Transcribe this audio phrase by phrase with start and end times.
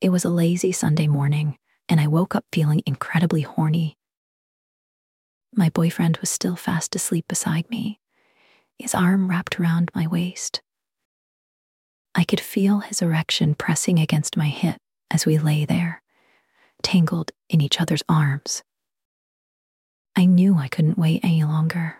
[0.00, 3.98] It was a lazy Sunday morning, and I woke up feeling incredibly horny.
[5.52, 8.00] My boyfriend was still fast asleep beside me,
[8.78, 10.62] his arm wrapped around my waist.
[12.14, 14.78] I could feel his erection pressing against my hip
[15.10, 16.02] as we lay there,
[16.82, 18.62] tangled in each other's arms.
[20.16, 21.96] I knew I couldn't wait any longer.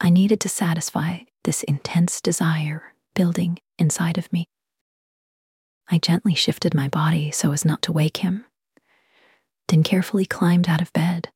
[0.00, 4.46] I needed to satisfy this intense desire building inside of me.
[5.90, 8.44] I gently shifted my body so as not to wake him,
[9.68, 11.30] then carefully climbed out of bed,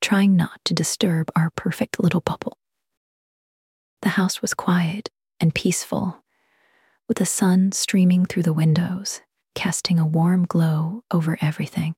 [0.00, 2.58] trying not to disturb our perfect little bubble.
[4.02, 5.08] The house was quiet
[5.40, 6.22] and peaceful,
[7.08, 9.22] with the sun streaming through the windows,
[9.54, 11.94] casting a warm glow over everything.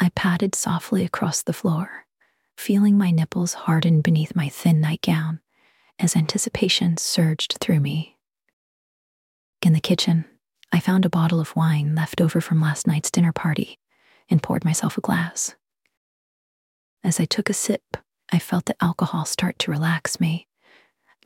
[0.00, 2.06] I padded softly across the floor,
[2.56, 5.40] feeling my nipples harden beneath my thin nightgown
[5.98, 8.16] as anticipation surged through me.
[9.62, 10.26] In the kitchen,
[10.72, 13.78] I found a bottle of wine left over from last night's dinner party
[14.28, 15.54] and poured myself a glass.
[17.04, 17.96] As I took a sip,
[18.32, 20.48] I felt the alcohol start to relax me,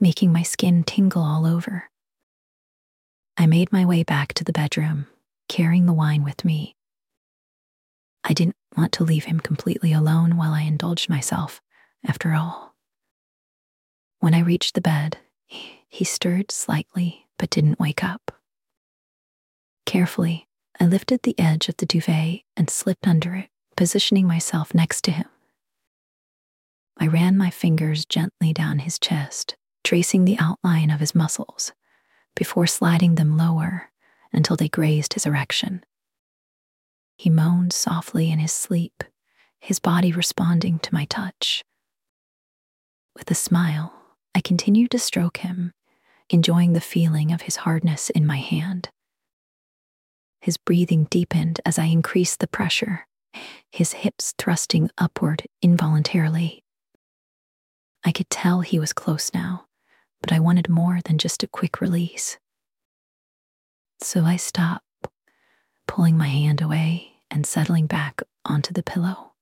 [0.01, 1.91] making my skin tingle all over.
[3.37, 5.07] I made my way back to the bedroom,
[5.49, 6.77] carrying the wine with me.
[8.23, 11.63] I didn't want to leave him completely alone while I indulged myself,
[12.05, 12.75] after all.
[14.19, 15.17] When I reached the bed,
[15.47, 18.40] he stirred slightly but didn't wake up.
[19.87, 20.47] Carefully,
[20.79, 25.11] I lifted the edge of the duvet and slipped under it, positioning myself next to
[25.11, 25.27] him.
[26.97, 31.73] I ran my fingers gently down his chest, tracing the outline of his muscles,
[32.37, 33.91] before sliding them lower
[34.33, 35.83] until they grazed his erection.
[37.17, 39.05] He moaned softly in his sleep,
[39.61, 41.63] his body responding to my touch.
[43.17, 43.93] With a smile,
[44.35, 45.73] I continued to stroke him,
[46.31, 48.89] enjoying the feeling of his hardness in my hand.
[50.41, 53.07] His breathing deepened as I increased the pressure,
[53.71, 56.65] his hips thrusting upward involuntarily.
[58.05, 59.67] I could tell he was close now,
[60.23, 62.39] but I wanted more than just a quick release.
[64.03, 64.85] So I stopped,
[65.87, 69.33] pulling my hand away and settling back onto the pillow.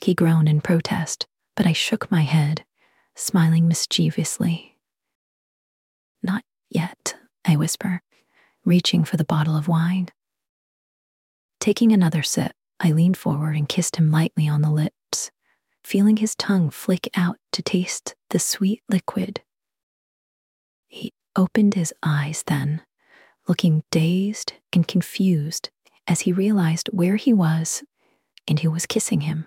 [0.00, 2.64] He groaned in protest, but I shook my head,
[3.14, 4.78] smiling mischievously.
[6.24, 7.14] Not yet,
[7.44, 8.02] I whisper
[8.64, 10.08] reaching for the bottle of wine.
[11.60, 15.30] Taking another sip, I leaned forward and kissed him lightly on the lips,
[15.84, 19.42] feeling his tongue flick out to taste the sweet liquid.
[20.88, 22.82] He opened his eyes then,
[23.46, 25.70] looking dazed and confused
[26.06, 27.82] as he realized where he was
[28.48, 29.46] and who was kissing him.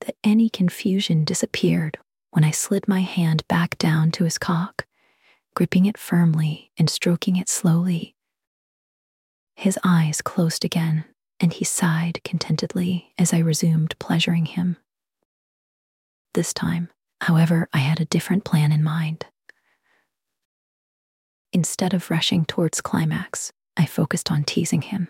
[0.00, 1.98] That any confusion disappeared
[2.30, 4.86] when I slid my hand back down to his cock
[5.54, 8.14] gripping it firmly and stroking it slowly.
[9.54, 11.04] His eyes closed again,
[11.38, 14.76] and he sighed contentedly as I resumed pleasuring him.
[16.34, 16.88] This time,
[17.20, 19.26] however, I had a different plan in mind.
[21.52, 25.08] Instead of rushing towards climax, I focused on teasing him,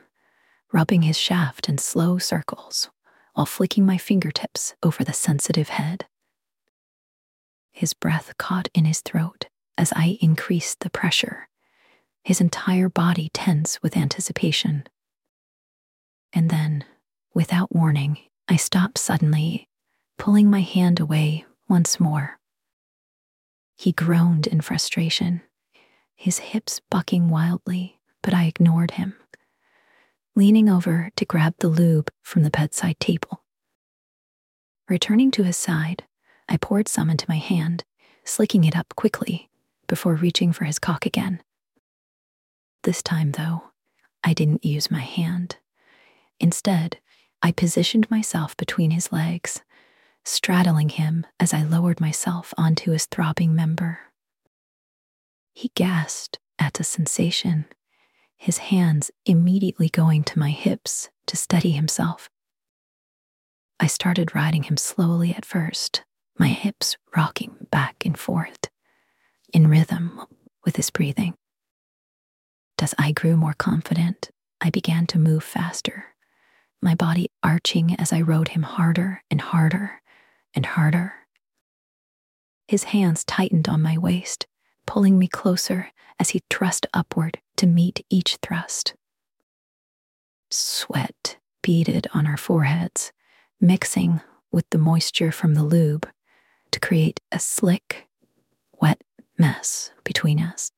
[0.73, 2.89] rubbing his shaft in slow circles
[3.35, 6.07] while flicking my fingertips over the sensitive head.
[7.73, 9.47] His breath caught in his throat
[9.81, 11.49] as I increased the pressure,
[12.23, 14.85] his entire body tense with anticipation.
[16.35, 16.85] And then,
[17.33, 19.71] without warning, I stopped suddenly,
[20.19, 22.39] pulling my hand away once more.
[23.75, 25.41] He groaned in frustration,
[26.15, 29.15] his hips bucking wildly, but I ignored him,
[30.37, 33.45] leaning over to grab the lube from the bedside table.
[34.91, 36.05] Returning to his side,
[36.51, 37.83] I poured some into my hand
[38.27, 39.50] slicking it up quickly
[39.91, 41.43] before reaching for his cock again.
[42.85, 43.73] This time, though,
[44.23, 45.57] I didn't use my hand.
[46.39, 47.01] Instead,
[47.43, 49.63] I positioned myself between his legs,
[50.25, 53.99] straddling him as I lowered myself onto his throbbing member.
[55.55, 57.65] He gasped at the sensation,
[58.37, 62.31] his hands immediately going to my hips to steady himself.
[63.81, 66.05] I started riding him slowly at first,
[66.39, 68.71] my hips rocking back and forth,
[69.53, 70.21] in rhythm
[70.65, 71.35] with his breathing.
[72.81, 74.31] As I grew more confident,
[74.61, 76.15] I began to move faster,
[76.81, 80.01] my body arching as I rode him harder and harder
[80.55, 81.15] and harder.
[82.67, 84.47] His hands tightened on my waist,
[84.87, 88.95] pulling me closer as he thrust upward to meet each thrust.
[90.51, 93.13] Sweat beaded on our foreheads,
[93.61, 94.21] mixing
[94.51, 96.09] with the moisture from the lube
[96.71, 98.09] to create a slick,
[99.41, 100.71] mess between us.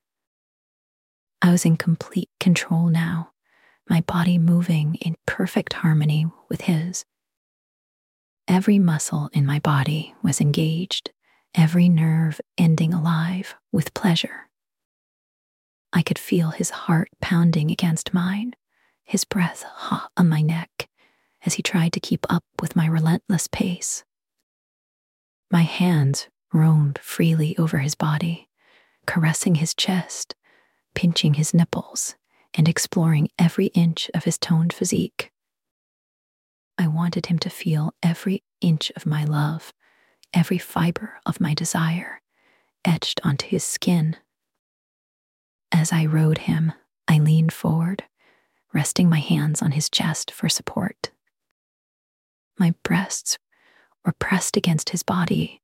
[1.43, 3.33] I was in complete control now,
[3.91, 7.05] my body moving in perfect harmony with his.
[8.47, 11.11] Every muscle in my body was engaged,
[11.55, 14.49] every nerve ending alive with pleasure.
[15.93, 18.55] I could feel his heart pounding against mine,
[19.05, 20.89] his breath hot on my neck
[21.45, 24.05] as he tried to keep up with my relentless pace.
[25.51, 28.49] My hands roamed freely over his body,
[29.07, 30.35] caressing his chest,
[30.95, 32.15] pinching his nipples,
[32.55, 35.31] and exploring every inch of his toned physique.
[36.79, 39.73] I wanted him to feel every inch of my love,
[40.33, 42.21] every fiber of my desire,
[42.85, 44.17] etched onto his skin.
[45.71, 46.73] As I rode him,
[47.09, 48.05] I leaned forward,
[48.73, 51.11] resting my hands on his chest for support.
[52.59, 53.39] My breasts
[54.05, 55.63] were pressed against his body,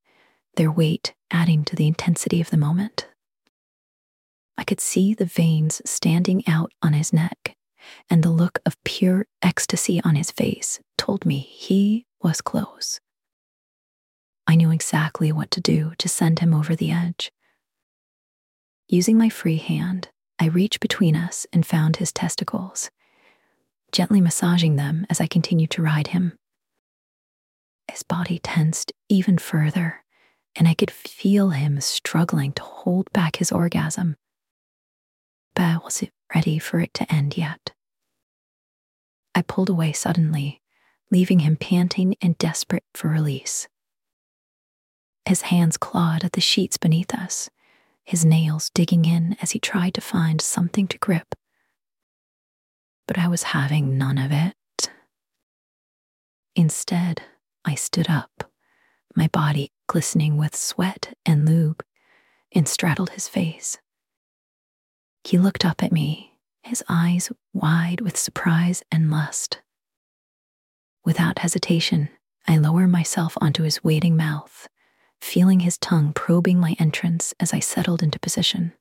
[0.56, 3.08] their weight adding to the intensity of the moment.
[4.69, 7.56] Could see the veins standing out on his neck,
[8.11, 13.00] and the look of pure ecstasy on his face told me he was close.
[14.47, 17.32] I knew exactly what to do to send him over the edge.
[18.88, 22.91] Using my free hand, I reached between us and found his testicles,
[23.91, 26.37] gently massaging them as I continued to ride him.
[27.91, 30.05] His body tensed even further,
[30.55, 34.17] and I could feel him struggling to hold back his orgasm.
[35.64, 37.72] I wasn't ready for it to end yet.
[39.34, 40.60] I pulled away suddenly,
[41.10, 43.69] leaving him panting and desperate for release.
[45.25, 47.50] His hands clawed at the sheets beneath us,
[48.05, 51.34] his nails digging in as he tried to find something to grip.
[53.06, 54.90] But I was having none of it.
[56.56, 57.22] Instead,
[57.64, 58.50] I stood up,
[59.14, 61.84] my body glistening with sweat and lube,
[62.55, 63.78] and straddled his face.
[65.28, 69.60] He looked up at me, his eyes wide with surprise and lust.
[71.04, 72.08] Without hesitation,
[72.46, 74.69] I lower myself onto his waiting mouth,
[75.20, 78.72] feeling his tongue probing my entrance as I settled into position.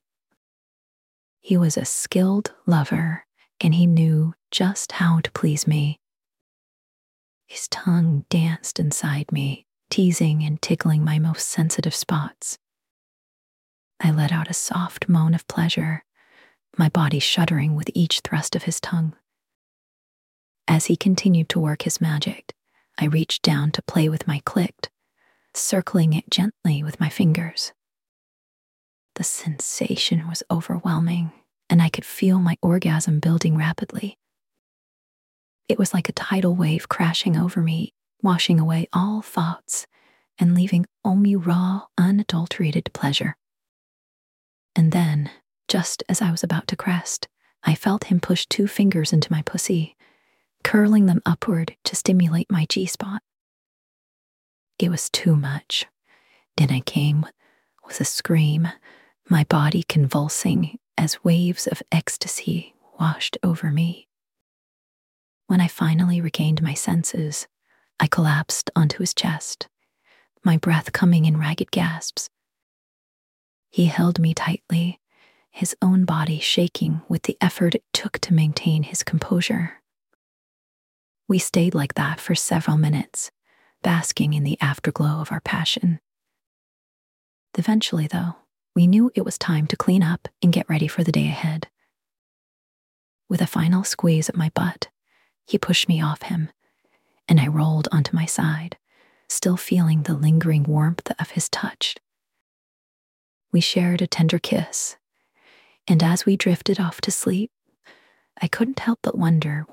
[1.42, 3.26] He was a skilled lover,
[3.60, 6.00] and he knew just how to please me.
[7.46, 12.56] His tongue danced inside me, teasing and tickling my most sensitive spots.
[14.00, 16.04] I let out a soft moan of pleasure,
[16.76, 19.14] my body shuddering with each thrust of his tongue.
[20.66, 22.54] As he continued to work his magic,
[22.98, 24.88] I reached down to play with my clit,
[25.54, 27.72] circling it gently with my fingers.
[29.14, 31.32] The sensation was overwhelming,
[31.70, 34.18] and I could feel my orgasm building rapidly.
[35.68, 39.86] It was like a tidal wave crashing over me, washing away all thoughts
[40.38, 43.36] and leaving only raw, unadulterated pleasure.
[44.76, 45.30] And then,
[45.68, 47.28] just as I was about to crest,
[47.62, 49.96] I felt him push two fingers into my pussy,
[50.64, 53.22] curling them upward to stimulate my G spot.
[54.78, 55.86] It was too much.
[56.56, 57.26] Then I came
[57.86, 58.68] with a scream,
[59.28, 64.08] my body convulsing as waves of ecstasy washed over me.
[65.46, 67.46] When I finally regained my senses,
[68.00, 69.68] I collapsed onto his chest,
[70.44, 72.28] my breath coming in ragged gasps.
[73.70, 75.00] He held me tightly,
[75.50, 79.82] his own body shaking with the effort it took to maintain his composure.
[81.26, 83.30] We stayed like that for several minutes,
[83.82, 86.00] basking in the afterglow of our passion.
[87.56, 88.36] Eventually, though,
[88.74, 91.68] we knew it was time to clean up and get ready for the day ahead.
[93.28, 94.88] With a final squeeze at my butt,
[95.46, 96.50] he pushed me off him,
[97.28, 98.76] and I rolled onto my side,
[99.28, 101.96] still feeling the lingering warmth of his touch.
[103.50, 104.97] We shared a tender kiss.
[105.88, 107.50] And as we drifted off to sleep,
[108.40, 109.64] I couldn't help but wonder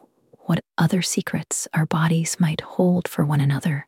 [0.46, 3.88] what other secrets our bodies might hold for one another.